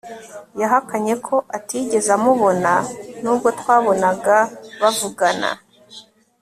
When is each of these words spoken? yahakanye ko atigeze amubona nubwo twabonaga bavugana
yahakanye 0.61 1.13
ko 1.25 1.35
atigeze 1.57 2.09
amubona 2.17 2.73
nubwo 3.21 3.47
twabonaga 3.59 4.37
bavugana 4.81 5.49